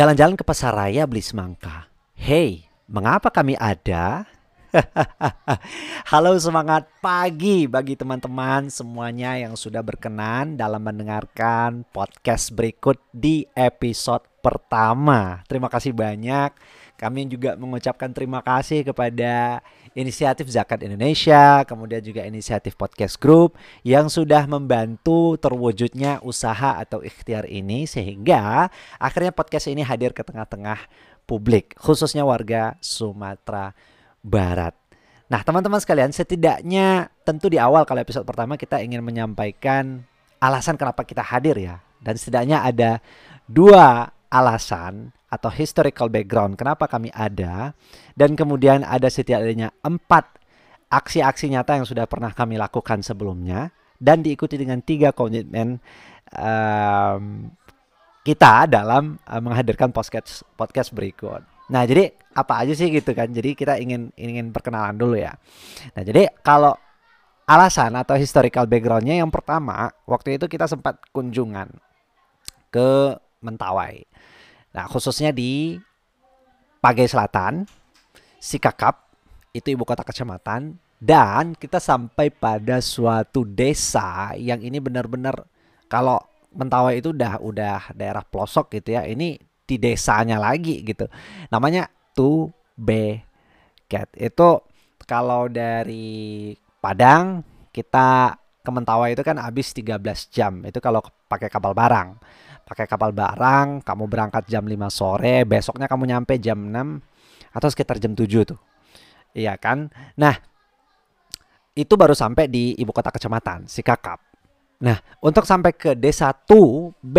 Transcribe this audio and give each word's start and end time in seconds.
Jalan-jalan 0.00 0.32
ke 0.32 0.48
pasar 0.48 0.72
raya 0.72 1.04
beli 1.04 1.20
semangka. 1.20 1.84
Hey, 2.16 2.64
mengapa 2.88 3.28
kami 3.28 3.52
ada? 3.60 4.24
Halo 6.08 6.32
semangat 6.40 6.88
pagi 7.04 7.68
bagi 7.68 8.00
teman-teman 8.00 8.72
semuanya 8.72 9.36
yang 9.36 9.60
sudah 9.60 9.84
berkenan 9.84 10.56
dalam 10.56 10.80
mendengarkan 10.80 11.84
podcast 11.92 12.48
berikut 12.56 12.96
di 13.12 13.44
episode 13.52 14.24
pertama. 14.40 15.44
Terima 15.44 15.68
kasih 15.68 15.92
banyak. 15.92 16.48
Kami 17.00 17.32
juga 17.32 17.56
mengucapkan 17.56 18.12
terima 18.12 18.44
kasih 18.44 18.84
kepada 18.84 19.64
inisiatif 19.96 20.52
Zakat 20.52 20.84
Indonesia, 20.84 21.64
kemudian 21.64 22.04
juga 22.04 22.28
inisiatif 22.28 22.76
Podcast 22.76 23.16
Group 23.16 23.56
yang 23.80 24.12
sudah 24.12 24.44
membantu 24.44 25.40
terwujudnya 25.40 26.20
usaha 26.20 26.76
atau 26.76 27.00
ikhtiar 27.00 27.48
ini 27.48 27.88
sehingga 27.88 28.68
akhirnya 29.00 29.32
podcast 29.32 29.72
ini 29.72 29.80
hadir 29.80 30.12
ke 30.12 30.20
tengah-tengah 30.20 30.76
publik, 31.24 31.72
khususnya 31.80 32.20
warga 32.20 32.76
Sumatera 32.84 33.72
Barat. 34.20 34.76
Nah, 35.32 35.40
teman-teman 35.40 35.80
sekalian, 35.80 36.12
setidaknya 36.12 37.08
tentu 37.24 37.48
di 37.48 37.56
awal 37.56 37.88
kalau 37.88 38.04
episode 38.04 38.28
pertama 38.28 38.60
kita 38.60 38.82
ingin 38.84 39.00
menyampaikan 39.00 40.04
alasan 40.36 40.76
kenapa 40.76 41.00
kita 41.06 41.24
hadir 41.24 41.56
ya. 41.56 41.80
Dan 42.02 42.20
setidaknya 42.20 42.60
ada 42.60 43.00
dua 43.48 44.10
alasan 44.30 45.10
atau 45.30 45.50
historical 45.50 46.06
background 46.06 46.54
kenapa 46.54 46.86
kami 46.86 47.10
ada 47.14 47.74
dan 48.14 48.38
kemudian 48.38 48.86
ada 48.86 49.06
setidaknya 49.10 49.74
empat 49.82 50.38
aksi-aksi 50.90 51.50
nyata 51.54 51.78
yang 51.78 51.86
sudah 51.86 52.06
pernah 52.10 52.34
kami 52.34 52.58
lakukan 52.58 53.02
sebelumnya 53.02 53.70
dan 54.00 54.22
diikuti 54.24 54.58
dengan 54.58 54.82
tiga 54.82 55.14
komitmen 55.14 55.78
um, 56.34 57.52
kita 58.26 58.66
dalam 58.66 59.16
uh, 59.28 59.40
menghadirkan 59.40 59.92
podcast 59.92 60.44
podcast 60.58 60.92
berikut. 60.92 61.40
Nah, 61.70 61.86
jadi 61.86 62.10
apa 62.34 62.66
aja 62.66 62.74
sih 62.74 62.90
gitu 62.90 63.14
kan? 63.14 63.30
Jadi 63.30 63.54
kita 63.54 63.78
ingin 63.78 64.10
ingin 64.18 64.50
perkenalan 64.50 64.98
dulu 64.98 65.14
ya. 65.14 65.32
Nah, 65.94 66.02
jadi 66.02 66.26
kalau 66.42 66.74
alasan 67.46 67.94
atau 67.94 68.18
historical 68.18 68.66
backgroundnya 68.66 69.18
yang 69.18 69.30
pertama 69.30 69.90
waktu 70.06 70.38
itu 70.38 70.46
kita 70.50 70.66
sempat 70.66 70.98
kunjungan 71.10 71.70
ke 72.70 73.18
Mentawai. 73.40 74.04
Nah, 74.76 74.86
khususnya 74.86 75.34
di 75.34 75.80
Pagai 76.80 77.08
Selatan, 77.08 77.66
Sikakap, 78.40 79.10
itu 79.52 79.74
ibu 79.74 79.84
kota 79.84 80.00
kecamatan, 80.00 80.80
dan 81.00 81.56
kita 81.56 81.80
sampai 81.80 82.28
pada 82.28 82.80
suatu 82.84 83.44
desa 83.44 84.36
yang 84.36 84.60
ini 84.60 84.80
benar-benar 84.80 85.44
kalau 85.88 86.20
Mentawai 86.50 86.98
itu 86.98 87.14
udah 87.14 87.38
udah 87.38 87.94
daerah 87.94 88.26
pelosok 88.26 88.74
gitu 88.74 88.98
ya. 88.98 89.06
Ini 89.06 89.38
di 89.38 89.76
desanya 89.78 90.34
lagi 90.34 90.82
gitu. 90.82 91.06
Namanya 91.46 91.86
Tubekat. 92.10 94.10
Itu 94.18 94.66
kalau 95.06 95.46
dari 95.46 96.50
Padang 96.82 97.46
kita 97.70 98.34
ke 98.70 98.74
Mentawai 98.78 99.10
itu 99.18 99.26
kan 99.26 99.36
habis 99.42 99.74
13 99.74 99.98
jam. 100.30 100.62
Itu 100.62 100.78
kalau 100.78 101.02
pakai 101.26 101.50
kapal 101.50 101.74
barang 101.74 102.08
pakai 102.70 102.86
kapal 102.86 103.10
barang, 103.10 103.82
kamu 103.82 104.04
berangkat 104.06 104.46
jam 104.46 104.62
5 104.62 104.94
sore, 104.94 105.42
besoknya 105.42 105.90
kamu 105.90 106.06
nyampe 106.06 106.38
jam 106.38 106.70
6 106.70 107.02
atau 107.50 107.66
sekitar 107.66 107.98
jam 107.98 108.14
7 108.14 108.46
tuh. 108.46 108.62
Iya 109.34 109.58
kan? 109.58 109.90
Nah, 110.14 110.38
itu 111.74 111.98
baru 111.98 112.14
sampai 112.14 112.46
di 112.46 112.78
ibu 112.78 112.94
kota 112.94 113.10
kecamatan, 113.10 113.66
Sikakap. 113.66 114.22
Nah, 114.86 115.02
untuk 115.18 115.50
sampai 115.50 115.74
ke 115.74 115.98
desa 115.98 116.30
Tu 116.30 116.94
B 117.02 117.18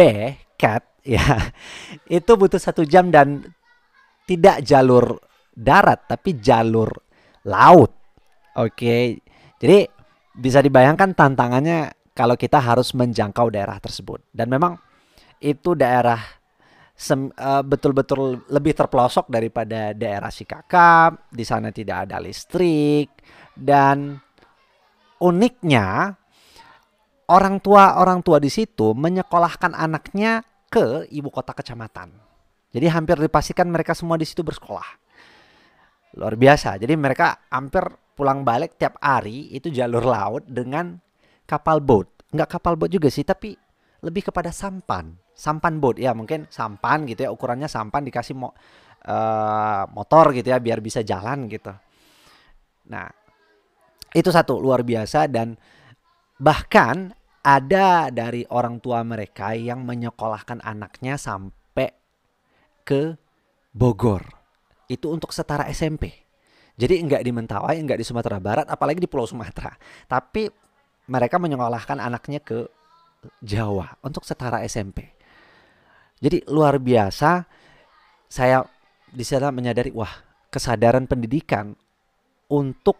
Cat 0.56 0.88
ya, 1.04 1.52
itu 2.08 2.32
butuh 2.40 2.58
satu 2.62 2.88
jam 2.88 3.12
dan 3.12 3.44
tidak 4.24 4.64
jalur 4.64 5.20
darat 5.52 6.08
tapi 6.08 6.40
jalur 6.40 6.96
laut. 7.44 7.92
Oke, 8.56 9.20
jadi 9.60 9.88
bisa 10.36 10.64
dibayangkan 10.64 11.12
tantangannya 11.16 11.92
kalau 12.12 12.36
kita 12.36 12.60
harus 12.60 12.92
menjangkau 12.96 13.52
daerah 13.52 13.80
tersebut. 13.80 14.24
Dan 14.32 14.52
memang 14.52 14.76
itu 15.42 15.74
daerah 15.74 16.22
eh, 17.02 17.64
betul-betul 17.66 18.46
lebih 18.52 18.78
terpelosok 18.78 19.32
daripada 19.32 19.96
daerah 19.96 20.30
Sikakap. 20.30 21.32
Di 21.32 21.44
sana 21.48 21.74
tidak 21.74 22.08
ada 22.08 22.22
listrik 22.22 23.10
dan 23.56 24.16
uniknya 25.22 26.16
orang 27.32 27.64
tua 27.64 28.02
orang 28.02 28.20
tua 28.26 28.38
di 28.42 28.52
situ 28.52 28.92
menyekolahkan 28.92 29.72
anaknya 29.72 30.44
ke 30.72 31.08
ibu 31.12 31.28
kota 31.32 31.52
kecamatan. 31.52 32.12
Jadi 32.72 32.88
hampir 32.88 33.20
dipastikan 33.20 33.68
mereka 33.68 33.92
semua 33.92 34.16
di 34.16 34.24
situ 34.24 34.48
bersekolah. 34.48 34.88
Luar 36.16 36.40
biasa. 36.40 36.80
Jadi 36.80 36.96
mereka 36.96 37.48
hampir 37.52 37.84
pulang 38.22 38.46
balik 38.46 38.78
tiap 38.78 39.02
hari 39.02 39.50
itu 39.50 39.74
jalur 39.74 40.06
laut 40.06 40.46
dengan 40.46 41.02
kapal 41.50 41.82
boat. 41.82 42.06
Enggak 42.30 42.62
kapal 42.62 42.78
boat 42.78 42.94
juga 42.94 43.10
sih, 43.10 43.26
tapi 43.26 43.58
lebih 44.06 44.30
kepada 44.30 44.54
sampan 44.54 45.18
sampan 45.42 45.82
boat 45.82 45.98
ya 45.98 46.14
mungkin 46.14 46.46
sampan 46.54 47.10
gitu 47.10 47.26
ya 47.26 47.34
ukurannya 47.34 47.66
sampan 47.66 48.06
dikasih 48.06 48.38
mo 48.38 48.54
uh, 49.10 49.84
motor 49.90 50.30
gitu 50.38 50.54
ya 50.54 50.62
biar 50.62 50.78
bisa 50.86 51.02
jalan 51.02 51.50
gitu. 51.50 51.74
Nah 52.94 53.10
itu 54.14 54.30
satu 54.30 54.62
luar 54.62 54.86
biasa 54.86 55.26
dan 55.26 55.58
bahkan 56.38 57.10
ada 57.42 58.14
dari 58.14 58.46
orang 58.54 58.78
tua 58.78 59.02
mereka 59.02 59.58
yang 59.58 59.82
menyekolahkan 59.82 60.62
anaknya 60.62 61.18
sampai 61.18 61.90
ke 62.86 63.18
Bogor. 63.74 64.22
Itu 64.86 65.10
untuk 65.10 65.34
setara 65.34 65.66
SMP. 65.74 66.21
Jadi 66.82 66.98
enggak 66.98 67.22
di 67.22 67.30
Mentawai, 67.30 67.78
enggak 67.78 68.02
di 68.02 68.06
Sumatera 68.06 68.42
Barat, 68.42 68.66
apalagi 68.66 68.98
di 68.98 69.06
Pulau 69.06 69.30
Sumatera. 69.30 69.70
Tapi 70.10 70.50
mereka 71.14 71.38
menyekolahkan 71.38 72.02
anaknya 72.02 72.42
ke 72.42 72.66
Jawa 73.38 74.02
untuk 74.02 74.26
setara 74.26 74.66
SMP. 74.66 75.14
Jadi 76.18 76.42
luar 76.50 76.82
biasa 76.82 77.46
saya 78.26 78.66
di 79.14 79.22
sana 79.22 79.54
menyadari 79.54 79.94
wah 79.94 80.10
kesadaran 80.50 81.06
pendidikan 81.06 81.78
untuk 82.50 82.98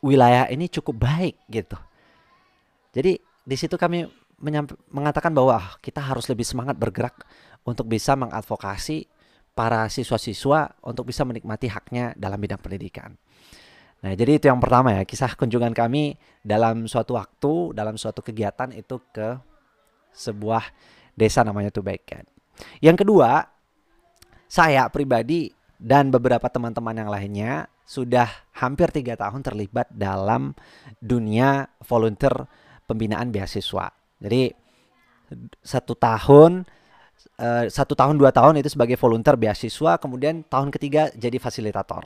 wilayah 0.00 0.48
ini 0.48 0.72
cukup 0.72 0.96
baik 0.96 1.36
gitu. 1.52 1.76
Jadi 2.96 3.20
di 3.20 3.56
situ 3.60 3.76
kami 3.76 4.08
mengatakan 4.88 5.36
bahwa 5.36 5.60
ah, 5.60 5.68
kita 5.84 6.00
harus 6.00 6.24
lebih 6.32 6.48
semangat 6.48 6.80
bergerak 6.80 7.28
untuk 7.66 7.90
bisa 7.90 8.16
mengadvokasi 8.16 9.04
para 9.58 9.90
siswa-siswa 9.90 10.78
untuk 10.86 11.10
bisa 11.10 11.26
menikmati 11.26 11.66
haknya 11.66 12.14
dalam 12.14 12.38
bidang 12.38 12.62
pendidikan. 12.62 13.18
Nah, 13.98 14.14
jadi 14.14 14.38
itu 14.38 14.46
yang 14.46 14.62
pertama 14.62 14.94
ya, 14.94 15.02
kisah 15.02 15.34
kunjungan 15.34 15.74
kami 15.74 16.14
dalam 16.46 16.86
suatu 16.86 17.18
waktu, 17.18 17.74
dalam 17.74 17.98
suatu 17.98 18.22
kegiatan 18.22 18.70
itu 18.70 19.02
ke 19.10 19.34
sebuah 20.14 20.62
desa 21.18 21.42
namanya 21.42 21.74
Tubaikan. 21.74 22.22
Yang 22.78 23.02
kedua, 23.02 23.42
saya 24.46 24.86
pribadi 24.94 25.50
dan 25.74 26.14
beberapa 26.14 26.46
teman-teman 26.46 26.94
yang 26.94 27.10
lainnya 27.10 27.66
sudah 27.82 28.30
hampir 28.54 28.94
tiga 28.94 29.18
tahun 29.18 29.42
terlibat 29.42 29.90
dalam 29.90 30.54
dunia 31.02 31.66
volunteer 31.82 32.46
pembinaan 32.86 33.34
beasiswa. 33.34 33.90
Jadi 34.22 34.54
satu 35.58 35.98
tahun, 35.98 36.62
uh, 37.38 37.64
satu 37.70 37.94
tahun 37.94 38.18
dua 38.18 38.34
tahun 38.34 38.60
itu 38.60 38.74
sebagai 38.74 38.98
volunteer 38.98 39.38
beasiswa, 39.38 39.96
kemudian 39.96 40.44
tahun 40.46 40.68
ketiga 40.74 41.08
jadi 41.14 41.38
fasilitator. 41.40 42.04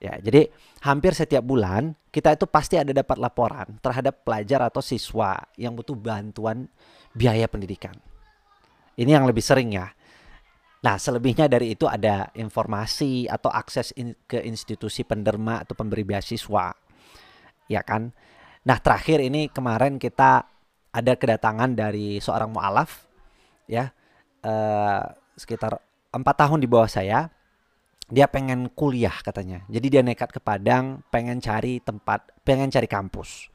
Ya, 0.00 0.16
jadi 0.16 0.48
hampir 0.80 1.12
setiap 1.12 1.44
bulan 1.44 1.92
kita 2.08 2.32
itu 2.32 2.48
pasti 2.48 2.80
ada 2.80 2.88
dapat 2.88 3.20
laporan 3.20 3.76
terhadap 3.84 4.24
pelajar 4.24 4.64
atau 4.64 4.80
siswa 4.80 5.36
yang 5.60 5.76
butuh 5.76 5.92
bantuan 5.92 6.72
biaya 7.12 7.44
pendidikan. 7.44 7.92
Ini 8.96 9.20
yang 9.20 9.28
lebih 9.28 9.44
sering 9.44 9.76
ya. 9.76 9.92
Nah, 10.80 10.96
selebihnya 10.96 11.44
dari 11.52 11.76
itu 11.76 11.84
ada 11.84 12.32
informasi 12.32 13.28
atau 13.28 13.52
akses 13.52 13.92
in, 14.00 14.16
ke 14.24 14.40
institusi 14.40 15.04
penderma 15.04 15.60
atau 15.60 15.76
pemberi 15.76 16.00
beasiswa. 16.08 16.72
Ya 17.68 17.84
kan? 17.84 18.16
Nah, 18.64 18.80
terakhir 18.80 19.20
ini 19.20 19.52
kemarin 19.52 20.00
kita 20.00 20.48
ada 20.96 21.12
kedatangan 21.12 21.76
dari 21.76 22.16
seorang 22.24 22.56
mualaf 22.56 23.04
ya. 23.68 23.92
Eh, 24.40 25.02
sekitar 25.36 25.80
empat 26.12 26.34
tahun 26.36 26.60
di 26.60 26.68
bawah 26.68 26.88
saya. 26.88 27.28
Dia 28.10 28.26
pengen 28.26 28.66
kuliah 28.74 29.14
katanya. 29.22 29.62
Jadi 29.70 29.86
dia 29.86 30.02
nekat 30.02 30.34
ke 30.34 30.42
Padang, 30.42 31.06
pengen 31.14 31.38
cari 31.38 31.78
tempat, 31.78 32.26
pengen 32.42 32.66
cari 32.66 32.90
kampus. 32.90 33.46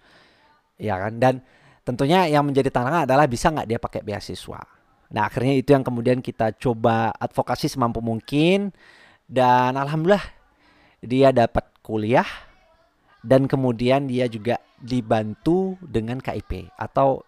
Ya 0.79 0.95
kan? 0.95 1.19
Dan 1.19 1.43
tentunya 1.83 2.23
yang 2.31 2.47
menjadi 2.47 2.71
tantangan 2.71 3.03
adalah 3.03 3.27
bisa 3.27 3.51
nggak 3.51 3.67
dia 3.67 3.79
pakai 3.79 4.01
beasiswa 4.01 4.75
Nah 5.13 5.29
akhirnya 5.29 5.53
itu 5.53 5.69
yang 5.75 5.85
kemudian 5.85 6.19
kita 6.23 6.55
coba 6.57 7.13
advokasi 7.13 7.69
semampu 7.69 8.01
mungkin 8.01 8.73
dan 9.29 9.77
alhamdulillah 9.77 10.23
dia 11.05 11.29
dapat 11.29 11.69
kuliah 11.85 12.25
dan 13.21 13.45
kemudian 13.45 14.09
dia 14.09 14.25
juga 14.25 14.57
dibantu 14.81 15.77
dengan 15.81 16.17
KIP 16.17 16.73
atau 16.77 17.21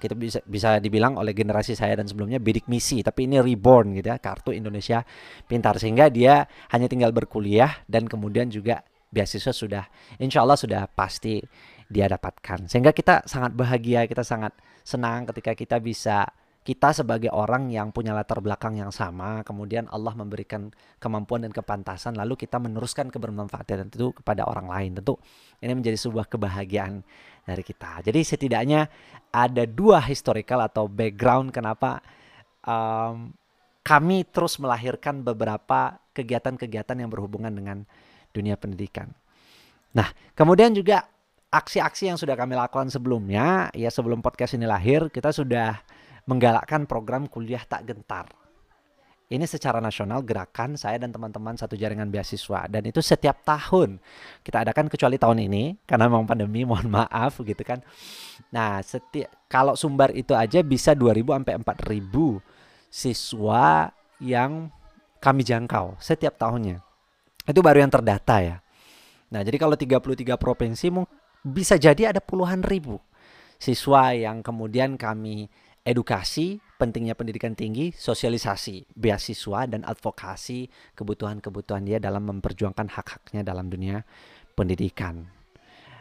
kita 0.00 0.16
bisa 0.16 0.40
bisa 0.48 0.80
dibilang 0.80 1.20
oleh 1.20 1.36
generasi 1.36 1.76
saya 1.76 1.94
dan 2.00 2.08
sebelumnya 2.08 2.40
bidik 2.40 2.66
misi 2.66 3.04
tapi 3.04 3.28
ini 3.28 3.36
reborn 3.38 4.00
gitu 4.00 4.08
ya 4.08 4.16
kartu 4.16 4.56
Indonesia 4.56 5.04
Pintar. 5.44 5.76
Sehingga 5.76 6.08
dia 6.08 6.48
hanya 6.72 6.88
tinggal 6.88 7.12
berkuliah 7.12 7.84
dan 7.84 8.08
kemudian 8.08 8.48
juga 8.48 8.80
beasiswa 9.12 9.52
sudah 9.52 9.84
insya 10.16 10.40
Allah 10.40 10.56
sudah 10.56 10.88
pasti 10.88 11.44
dia 11.90 12.08
dapatkan. 12.08 12.64
Sehingga 12.70 12.96
kita 12.96 13.28
sangat 13.28 13.52
bahagia 13.52 14.08
kita 14.08 14.24
sangat 14.24 14.56
senang 14.80 15.28
ketika 15.28 15.52
kita 15.52 15.76
bisa 15.78 16.24
kita 16.60 16.92
sebagai 16.92 17.32
orang 17.32 17.72
yang 17.72 17.88
punya 17.88 18.12
latar 18.12 18.44
belakang 18.44 18.76
yang 18.76 18.92
sama, 18.92 19.40
kemudian 19.48 19.88
Allah 19.88 20.12
memberikan 20.12 20.68
kemampuan 21.00 21.48
dan 21.48 21.56
kepantasan, 21.56 22.20
lalu 22.20 22.36
kita 22.36 22.60
meneruskan 22.60 23.08
kebermanfaatan 23.08 23.88
itu 23.88 24.12
kepada 24.12 24.44
orang 24.44 24.68
lain. 24.68 24.90
Tentu 25.00 25.16
ini 25.64 25.72
menjadi 25.72 25.96
sebuah 25.96 26.28
kebahagiaan 26.28 27.00
dari 27.48 27.64
kita. 27.64 28.04
Jadi 28.04 28.20
setidaknya 28.20 28.92
ada 29.32 29.64
dua 29.64 30.04
historical 30.04 30.60
atau 30.60 30.84
background 30.84 31.48
kenapa 31.48 32.04
um, 32.68 33.32
kami 33.80 34.28
terus 34.28 34.60
melahirkan 34.60 35.24
beberapa 35.24 35.96
kegiatan-kegiatan 36.12 37.00
yang 37.00 37.08
berhubungan 37.08 37.56
dengan 37.56 37.88
dunia 38.36 38.60
pendidikan. 38.60 39.08
Nah, 39.96 40.12
kemudian 40.36 40.76
juga 40.76 41.08
aksi-aksi 41.50 42.12
yang 42.12 42.18
sudah 42.20 42.36
kami 42.38 42.54
lakukan 42.54 42.92
sebelumnya, 42.92 43.72
ya 43.74 43.90
sebelum 43.90 44.22
podcast 44.22 44.54
ini 44.54 44.68
lahir, 44.68 45.10
kita 45.10 45.34
sudah 45.34 45.82
menggalakkan 46.24 46.84
program 46.84 47.28
kuliah 47.28 47.62
tak 47.64 47.88
gentar. 47.88 48.28
Ini 49.30 49.46
secara 49.46 49.78
nasional 49.78 50.26
gerakan 50.26 50.74
saya 50.74 50.98
dan 50.98 51.14
teman-teman 51.14 51.54
satu 51.54 51.78
jaringan 51.78 52.10
beasiswa 52.10 52.66
dan 52.66 52.82
itu 52.82 52.98
setiap 52.98 53.46
tahun 53.46 54.02
kita 54.42 54.66
adakan 54.66 54.90
kecuali 54.90 55.22
tahun 55.22 55.46
ini 55.46 55.86
karena 55.86 56.10
memang 56.10 56.26
pandemi 56.26 56.66
mohon 56.66 56.90
maaf 56.90 57.38
gitu 57.38 57.62
kan. 57.62 57.78
Nah, 58.50 58.82
setiap 58.82 59.30
kalau 59.46 59.78
Sumbar 59.78 60.10
itu 60.18 60.34
aja 60.34 60.66
bisa 60.66 60.98
2000 60.98 61.22
sampai 61.22 61.54
4000 61.62 62.42
siswa 62.90 63.94
yang 64.18 64.66
kami 65.22 65.46
jangkau 65.46 65.94
setiap 66.02 66.34
tahunnya. 66.34 66.82
Itu 67.46 67.62
baru 67.62 67.86
yang 67.86 67.92
terdata 67.94 68.42
ya. 68.42 68.58
Nah, 69.30 69.46
jadi 69.46 69.62
kalau 69.62 69.78
33 69.78 70.34
provinsi 70.34 70.90
bisa 71.46 71.78
jadi 71.78 72.10
ada 72.10 72.18
puluhan 72.18 72.66
ribu 72.66 72.98
siswa 73.60 74.10
yang 74.16 74.42
kemudian 74.42 74.96
kami 74.98 75.46
edukasi, 75.84 76.60
pentingnya 76.76 77.16
pendidikan 77.16 77.56
tinggi, 77.56 77.92
sosialisasi, 77.92 78.92
beasiswa 78.96 79.68
dan 79.68 79.84
advokasi 79.84 80.68
kebutuhan-kebutuhan 80.96 81.84
dia 81.84 81.98
dalam 82.00 82.28
memperjuangkan 82.28 82.88
hak-haknya 82.92 83.40
dalam 83.44 83.68
dunia 83.68 84.04
pendidikan. 84.52 85.24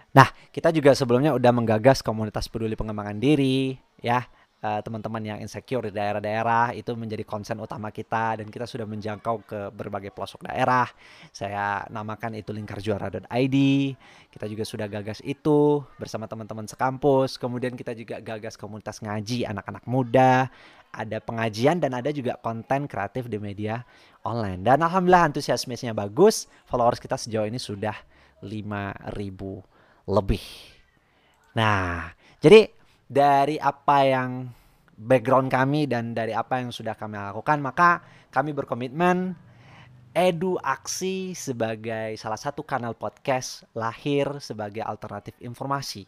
Nah, 0.09 0.27
kita 0.49 0.73
juga 0.73 0.97
sebelumnya 0.97 1.37
udah 1.37 1.51
menggagas 1.53 2.01
komunitas 2.01 2.49
peduli 2.49 2.73
pengembangan 2.73 3.21
diri, 3.21 3.77
ya 4.01 4.25
uh, 4.63 4.79
teman-teman 4.83 5.23
yang 5.23 5.39
insecure 5.39 5.87
di 5.87 5.91
daerah-daerah 5.95 6.75
itu 6.75 6.91
menjadi 6.95 7.23
konsen 7.23 7.59
utama 7.59 7.91
kita 7.91 8.39
dan 8.39 8.47
kita 8.51 8.67
sudah 8.67 8.83
menjangkau 8.87 9.35
ke 9.47 9.59
berbagai 9.71 10.11
pelosok 10.11 10.47
daerah. 10.47 10.87
Saya 11.31 11.83
namakan 11.87 12.39
itu 12.39 12.51
lingkarjuara.id. 12.51 13.57
Kita 14.29 14.45
juga 14.45 14.63
sudah 14.67 14.87
gagas 14.91 15.23
itu 15.23 15.83
bersama 15.97 16.27
teman-teman 16.27 16.67
sekampus. 16.67 17.39
Kemudian 17.39 17.73
kita 17.75 17.95
juga 17.95 18.19
gagas 18.19 18.59
komunitas 18.59 18.99
ngaji 18.99 19.47
anak-anak 19.47 19.83
muda. 19.87 20.51
Ada 20.89 21.21
pengajian 21.21 21.77
dan 21.77 21.93
ada 21.93 22.09
juga 22.09 22.33
konten 22.41 22.89
kreatif 22.89 23.29
di 23.29 23.37
media 23.37 23.85
online. 24.25 24.65
Dan 24.65 24.81
alhamdulillah 24.81 25.29
antusiasmenya 25.29 25.93
bagus. 25.93 26.49
Followers 26.65 26.97
kita 26.97 27.13
sejauh 27.13 27.45
ini 27.45 27.61
sudah 27.61 27.93
5000 28.41 29.05
lebih. 30.09 30.43
Nah, 31.53 32.09
jadi 32.41 32.78
dari 33.09 33.57
apa 33.57 34.05
yang 34.05 34.45
background 34.93 35.49
kami 35.49 35.89
dan 35.89 36.13
dari 36.13 36.37
apa 36.37 36.61
yang 36.61 36.69
sudah 36.69 36.93
kami 36.93 37.17
lakukan, 37.17 37.57
maka 37.57 38.05
kami 38.29 38.53
berkomitmen 38.53 39.33
Edu 40.13 40.61
Aksi 40.61 41.33
sebagai 41.33 42.13
salah 42.21 42.37
satu 42.37 42.61
kanal 42.61 42.93
podcast 42.93 43.65
lahir 43.73 44.37
sebagai 44.37 44.85
alternatif 44.85 45.33
informasi. 45.41 46.05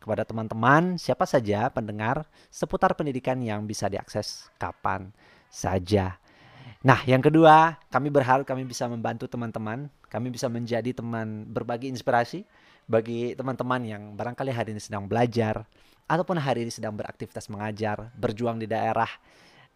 Kepada 0.00 0.24
teman-teman 0.24 0.96
siapa 0.96 1.28
saja 1.28 1.68
pendengar 1.70 2.24
seputar 2.48 2.96
pendidikan 2.96 3.36
yang 3.38 3.68
bisa 3.68 3.86
diakses 3.86 4.48
kapan 4.56 5.12
saja. 5.52 6.16
Nah, 6.80 7.04
yang 7.04 7.20
kedua, 7.20 7.76
kami 7.92 8.08
berharap 8.08 8.48
kami 8.48 8.64
bisa 8.64 8.88
membantu 8.88 9.28
teman-teman, 9.28 9.92
kami 10.08 10.32
bisa 10.32 10.48
menjadi 10.48 10.96
teman 10.96 11.44
berbagi 11.44 11.92
inspirasi 11.92 12.48
bagi 12.88 13.36
teman-teman 13.36 13.84
yang 13.84 14.02
barangkali 14.16 14.48
hari 14.48 14.72
ini 14.72 14.80
sedang 14.80 15.04
belajar, 15.04 15.68
ataupun 16.10 16.42
hari 16.42 16.66
ini 16.66 16.74
sedang 16.74 16.98
beraktivitas 16.98 17.46
mengajar, 17.46 18.10
berjuang 18.18 18.58
di 18.58 18.66
daerah 18.66 19.06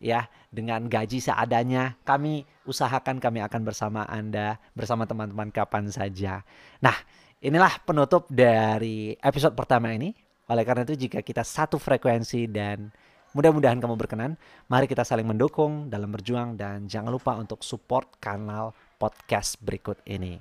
ya 0.02 0.26
dengan 0.50 0.90
gaji 0.90 1.22
seadanya 1.22 1.94
kami 2.02 2.42
usahakan 2.66 3.22
kami 3.22 3.38
akan 3.46 3.62
bersama 3.62 4.02
Anda 4.10 4.58
bersama 4.75 5.06
teman-teman 5.06 5.54
kapan 5.54 5.86
saja. 5.94 6.42
Nah, 6.82 6.98
inilah 7.38 7.78
penutup 7.86 8.26
dari 8.26 9.14
episode 9.22 9.54
pertama 9.54 9.94
ini. 9.94 10.10
Oleh 10.50 10.66
karena 10.66 10.82
itu 10.84 11.08
jika 11.08 11.25
kita 11.25 11.40
satu 11.40 11.81
frekuensi 11.81 12.50
dan 12.50 12.92
mudah-mudahan 13.32 13.81
kamu 13.81 13.96
berkenan, 13.96 14.36
mari 14.69 14.84
kita 14.84 15.06
saling 15.06 15.25
mendukung 15.25 15.88
dalam 15.88 16.12
berjuang 16.12 16.58
dan 16.58 16.84
jangan 16.84 17.14
lupa 17.14 17.32
untuk 17.38 17.64
support 17.64 18.19
kanal 18.20 18.76
podcast 19.00 19.56
berikut 19.62 20.02
ini. 20.04 20.36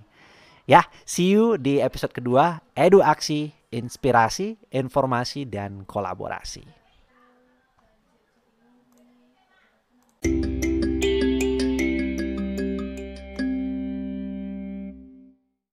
Ya, 0.67 0.83
see 1.07 1.31
you 1.31 1.55
di 1.55 1.79
episode 1.79 2.11
kedua 2.15 2.59
Edu 2.75 2.99
Aksi 2.99 3.62
inspirasi, 3.73 4.69
informasi, 4.69 5.49
dan 5.49 5.81
kolaborasi. 5.89 6.82